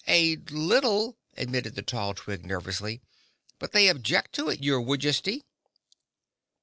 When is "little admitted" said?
0.49-1.75